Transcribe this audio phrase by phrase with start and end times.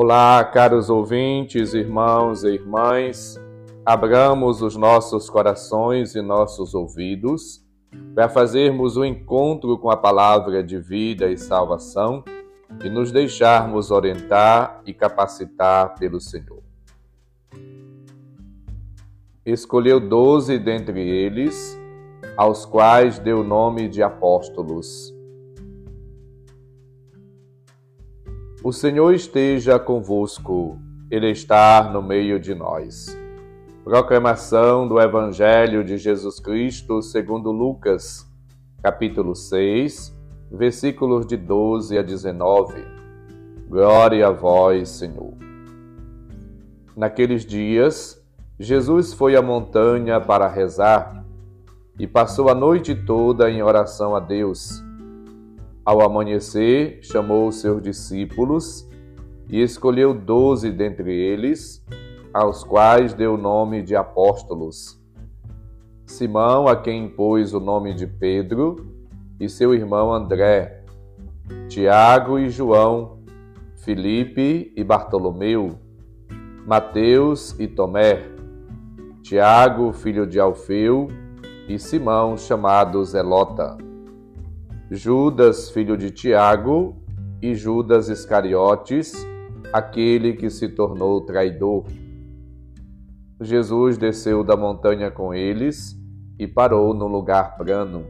[0.00, 3.34] Olá, caros ouvintes, irmãos e irmãs.
[3.84, 7.66] Abramos os nossos corações e nossos ouvidos
[8.14, 12.22] para fazermos o um encontro com a palavra de vida e salvação
[12.84, 16.62] e nos deixarmos orientar e capacitar pelo Senhor.
[19.44, 21.76] Escolheu doze dentre eles,
[22.36, 25.17] aos quais deu o nome de apóstolos
[28.62, 33.16] O Senhor esteja convosco, Ele está no meio de nós.
[33.84, 38.28] Proclamação do Evangelho de Jesus Cristo segundo Lucas,
[38.82, 40.12] capítulo 6,
[40.50, 42.84] versículos de 12 a 19.
[43.68, 45.34] Glória a vós, Senhor.
[46.96, 48.20] Naqueles dias,
[48.58, 51.24] Jesus foi à montanha para rezar
[51.96, 54.82] e passou a noite toda em oração a Deus.
[55.88, 58.86] Ao amanhecer, chamou seus discípulos
[59.48, 61.82] e escolheu doze dentre eles,
[62.30, 65.02] aos quais deu o nome de apóstolos.
[66.04, 68.76] Simão, a quem impôs o nome de Pedro,
[69.40, 70.84] e seu irmão André,
[71.70, 73.20] Tiago e João,
[73.76, 75.78] Filipe e Bartolomeu,
[76.66, 78.26] Mateus e Tomé,
[79.22, 81.08] Tiago, filho de Alfeu,
[81.66, 83.87] e Simão, chamado Zelota.
[84.90, 86.96] Judas, filho de Tiago,
[87.42, 89.12] e Judas Iscariotes,
[89.72, 91.84] aquele que se tornou traidor.
[93.40, 95.96] Jesus desceu da montanha com eles
[96.38, 98.04] e parou no lugar plano.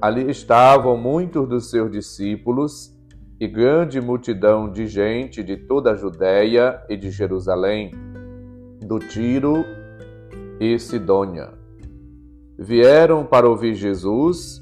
[0.00, 2.92] Ali estavam muitos dos seus discípulos
[3.40, 7.92] e grande multidão de gente de toda a Judéia e de Jerusalém,
[8.80, 9.64] do Tiro
[10.60, 11.50] e Sidônia.
[12.58, 14.61] Vieram para ouvir Jesus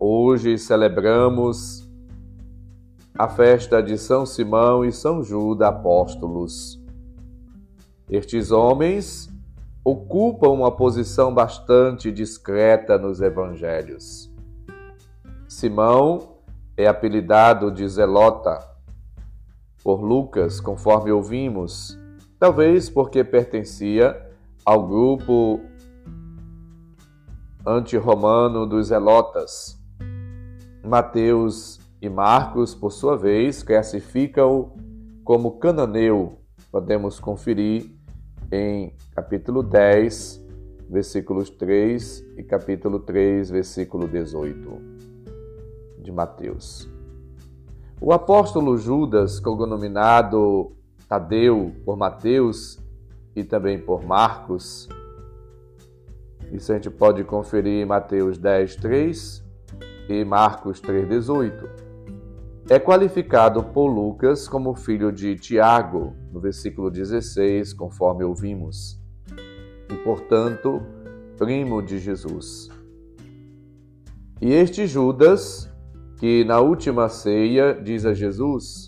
[0.00, 1.90] Hoje celebramos
[3.18, 6.80] a festa de São Simão e São Judas apóstolos.
[8.08, 9.28] Estes homens
[9.84, 14.32] ocupam uma posição bastante discreta nos evangelhos.
[15.48, 16.36] Simão
[16.76, 18.56] é apelidado de Zelota
[19.82, 21.98] por Lucas, conforme ouvimos,
[22.38, 24.16] talvez porque pertencia
[24.64, 25.60] ao grupo
[27.66, 29.77] anti-romano dos Zelotas
[30.88, 34.72] Mateus e Marcos, por sua vez, classificam-o
[35.22, 36.38] como cananeu.
[36.72, 37.90] Podemos conferir
[38.50, 40.42] em capítulo 10,
[40.88, 44.80] versículos 3 e capítulo 3, versículo 18
[46.00, 46.88] de Mateus.
[48.00, 50.72] O apóstolo Judas, cognominado
[51.06, 52.78] Tadeu por Mateus
[53.36, 54.88] e também por Marcos,
[56.50, 59.47] isso a gente pode conferir em Mateus 10, 3
[60.08, 61.68] e Marcos 3,18.
[62.70, 69.00] É qualificado por Lucas como filho de Tiago, no versículo 16, conforme ouvimos,
[69.90, 70.82] e, portanto,
[71.38, 72.68] primo de Jesus.
[74.40, 75.72] E este Judas,
[76.18, 78.86] que na última ceia diz a Jesus: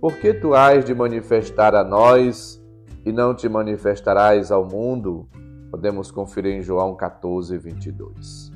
[0.00, 2.60] Por que tu has de manifestar a nós
[3.04, 5.28] e não te manifestarás ao mundo?
[5.70, 8.49] Podemos conferir em João 14, 22.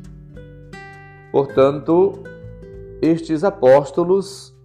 [1.34, 2.22] Portanto,
[3.02, 4.56] estes apóstolos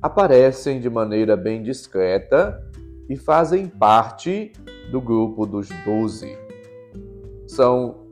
[0.00, 2.66] aparecem de maneira bem discreta
[3.10, 4.50] e fazem parte
[4.90, 6.34] do grupo dos doze.
[7.46, 8.06] São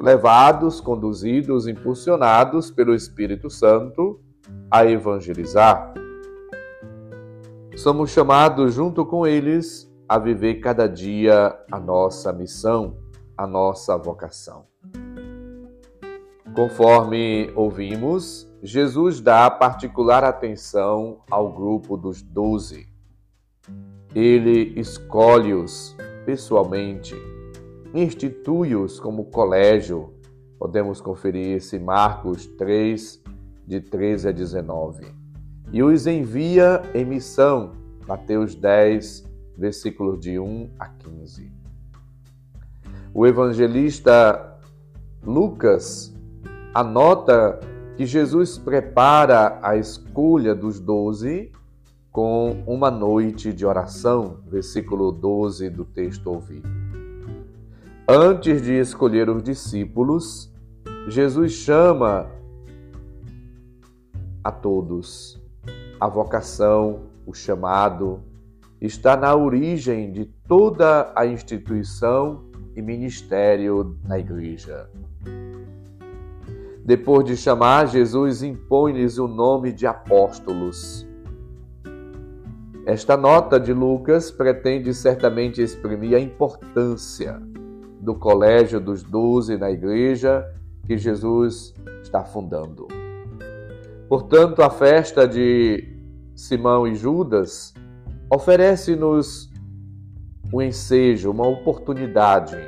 [0.00, 4.18] levados, conduzidos, impulsionados pelo Espírito Santo
[4.70, 5.92] a evangelizar.
[7.76, 12.96] Somos chamados, junto com eles, a viver cada dia a nossa missão,
[13.36, 14.64] a nossa vocação.
[16.54, 22.86] Conforme ouvimos, Jesus dá particular atenção ao grupo dos doze.
[24.14, 27.12] Ele escolhe-os pessoalmente,
[27.92, 30.14] institui-os como colégio.
[30.56, 33.20] Podemos conferir esse Marcos 3,
[33.66, 35.06] de 13 a 19.
[35.72, 37.72] E os envia em missão,
[38.06, 39.28] Mateus 10,
[39.58, 41.52] versículos de 1 a 15.
[43.12, 44.56] O evangelista
[45.20, 46.13] Lucas
[46.74, 47.60] anota
[47.96, 51.52] que Jesus prepara a escolha dos doze
[52.10, 56.68] com uma noite de oração, versículo 12 do texto ouvido.
[58.08, 60.52] Antes de escolher os discípulos,
[61.08, 62.26] Jesus chama
[64.42, 65.40] a todos.
[66.00, 68.20] A vocação, o chamado,
[68.80, 72.44] está na origem de toda a instituição
[72.76, 74.90] e ministério da igreja.
[76.84, 81.06] Depois de chamar, Jesus impõe-lhes o nome de apóstolos.
[82.84, 87.40] Esta nota de Lucas pretende certamente exprimir a importância
[87.98, 90.44] do colégio dos doze na igreja
[90.86, 91.72] que Jesus
[92.02, 92.86] está fundando.
[94.06, 95.88] Portanto, a festa de
[96.34, 97.72] Simão e Judas
[98.30, 99.50] oferece-nos
[100.52, 102.58] um ensejo, uma oportunidade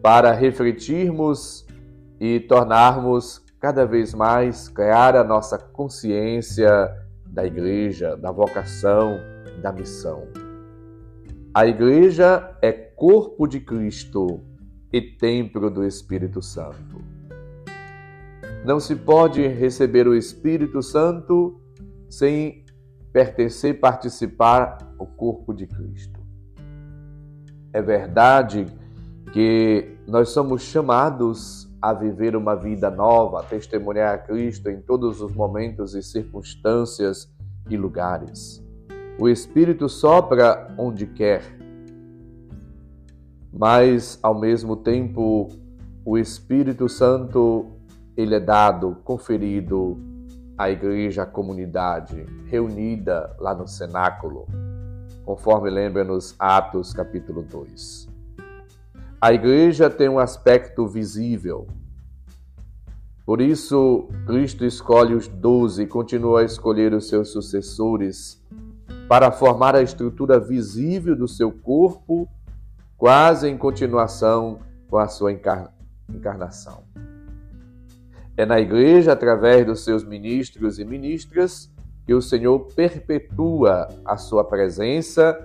[0.00, 1.67] para refletirmos
[2.20, 6.68] e tornarmos cada vez mais clara a nossa consciência
[7.26, 9.18] da igreja, da vocação,
[9.60, 10.28] da missão.
[11.52, 14.40] A igreja é corpo de Cristo
[14.92, 17.02] e templo do Espírito Santo.
[18.64, 21.60] Não se pode receber o Espírito Santo
[22.08, 22.64] sem
[23.12, 26.20] pertencer, participar ao corpo de Cristo.
[27.72, 28.66] É verdade
[29.32, 35.20] que nós somos chamados a viver uma vida nova, a testemunhar a Cristo em todos
[35.20, 37.32] os momentos e circunstâncias
[37.70, 38.62] e lugares.
[39.18, 41.42] O Espírito sopra onde quer,
[43.52, 45.48] mas ao mesmo tempo
[46.04, 47.66] o Espírito Santo
[48.16, 49.96] ele é dado, conferido
[50.56, 54.46] à igreja, à comunidade reunida lá no cenáculo,
[55.24, 58.07] conforme lembra-nos Atos capítulo 2.
[59.20, 61.66] A igreja tem um aspecto visível.
[63.26, 68.40] Por isso, Cristo escolhe os doze e continua a escolher os seus sucessores
[69.08, 72.28] para formar a estrutura visível do seu corpo,
[72.96, 76.84] quase em continuação com a sua encarnação.
[78.36, 81.68] É na igreja, através dos seus ministros e ministras,
[82.06, 85.36] que o Senhor perpetua a sua presença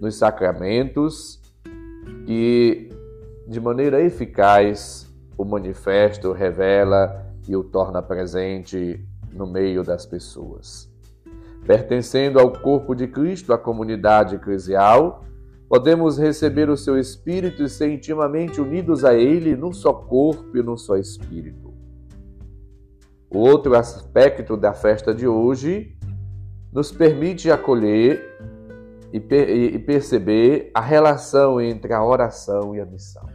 [0.00, 1.40] nos sacramentos
[2.26, 2.91] e
[3.46, 10.90] de maneira eficaz, o manifesto revela e o torna presente no meio das pessoas.
[11.66, 15.24] Pertencendo ao corpo de Cristo, a comunidade eclesial,
[15.68, 20.62] podemos receber o seu Espírito e ser intimamente unidos a Ele num só corpo e
[20.62, 21.72] num só Espírito.
[23.30, 25.96] O outro aspecto da festa de hoje
[26.72, 28.20] nos permite acolher
[29.12, 33.26] e perceber a relação entre a oração e a missão.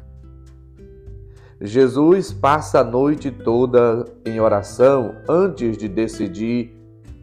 [1.60, 6.78] Jesus passa a noite toda em oração antes de decidir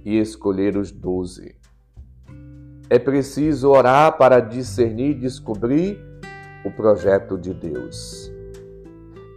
[0.04, 1.54] e escolher os doze.
[2.90, 5.98] É preciso orar para discernir e descobrir
[6.64, 8.30] o projeto de Deus.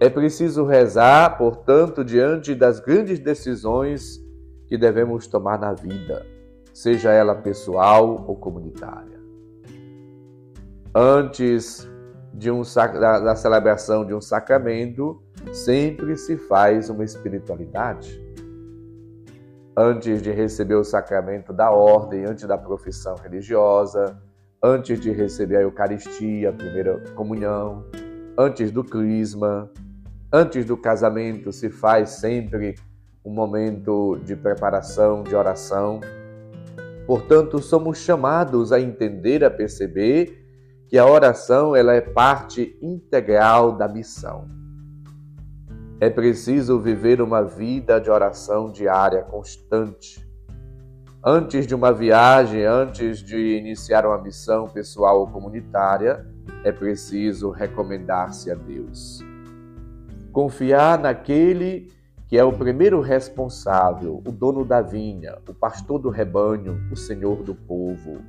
[0.01, 4.19] É preciso rezar, portanto, diante das grandes decisões
[4.67, 6.25] que devemos tomar na vida,
[6.73, 9.17] seja ela pessoal ou comunitária.
[10.93, 11.87] Antes
[12.37, 12.61] de um,
[12.99, 15.19] da, da celebração de um sacramento,
[15.51, 18.23] sempre se faz uma espiritualidade.
[19.75, 24.21] Antes de receber o sacramento da ordem, antes da profissão religiosa,
[24.61, 27.83] antes de receber a Eucaristia, a primeira comunhão,
[28.37, 29.71] antes do crisma,
[30.31, 32.75] antes do casamento, se faz sempre
[33.25, 36.01] um momento de preparação, de oração.
[37.07, 40.46] Portanto, somos chamados a entender, a perceber
[40.87, 44.47] que a oração ela é parte integral da missão.
[45.99, 50.25] É preciso viver uma vida de oração diária constante.
[51.25, 56.25] Antes de uma viagem, antes de iniciar uma missão pessoal ou comunitária,
[56.63, 59.19] é preciso recomendar-se a Deus.
[60.31, 61.91] Confiar naquele
[62.27, 67.41] que é o primeiro responsável, o dono da vinha, o pastor do rebanho, o senhor
[67.41, 68.21] do povo.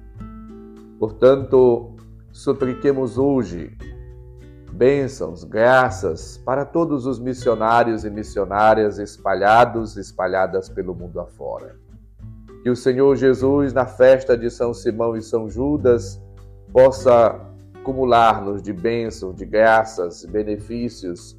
[0.98, 1.97] Portanto,
[2.38, 3.76] supliquemos hoje
[4.72, 11.74] bênçãos, graças para todos os missionários e missionárias espalhados espalhadas pelo mundo afora.
[12.62, 16.22] Que o Senhor Jesus, na festa de São Simão e São Judas,
[16.72, 17.40] possa
[17.74, 21.36] acumular-nos de bênçãos, de graças, benefícios,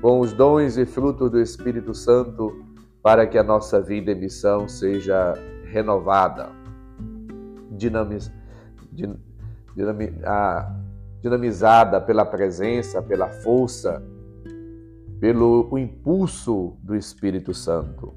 [0.00, 2.64] com os dons e frutos do Espírito Santo,
[3.02, 6.50] para que a nossa vida e missão seja renovada,
[7.72, 8.30] dinamiz,
[8.92, 9.16] din,
[11.22, 14.02] dinamizada pela presença, pela força,
[15.20, 18.14] pelo impulso do Espírito Santo.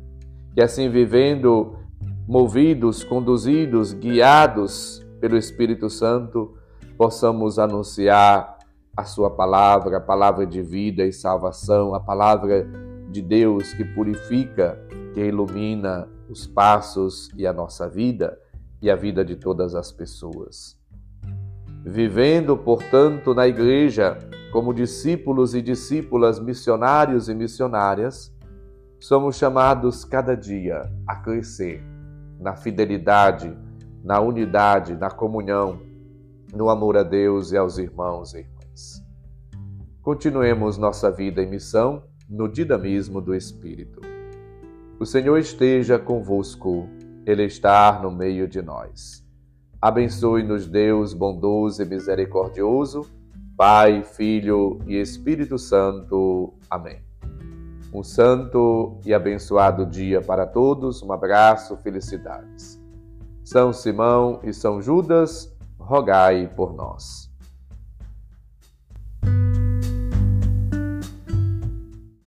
[0.53, 1.75] Que assim vivendo,
[2.27, 6.55] movidos, conduzidos, guiados pelo Espírito Santo,
[6.97, 8.57] possamos anunciar
[8.95, 12.67] a Sua palavra, a palavra de vida e salvação, a palavra
[13.09, 14.79] de Deus que purifica,
[15.13, 18.39] que ilumina os passos e a nossa vida
[18.81, 20.80] e a vida de todas as pessoas.
[21.83, 24.17] Vivendo, portanto, na igreja
[24.51, 28.31] como discípulos e discípulas, missionários e missionárias,
[28.99, 31.83] somos chamados cada dia a crescer
[32.39, 33.57] na fidelidade,
[34.03, 35.79] na unidade, na comunhão,
[36.53, 39.03] no amor a Deus e aos irmãos e irmãs.
[40.01, 44.01] Continuemos nossa vida em missão no dinamismo do Espírito.
[44.99, 46.87] O Senhor esteja convosco,
[47.25, 49.25] Ele está no meio de nós.
[49.81, 53.09] Abençoe-nos, Deus bondoso e misericordioso,
[53.57, 56.53] Pai, Filho e Espírito Santo.
[56.69, 57.01] Amém.
[57.91, 61.01] Um santo e abençoado dia para todos.
[61.01, 62.79] Um abraço, felicidades.
[63.43, 67.30] São Simão e São Judas, rogai por nós.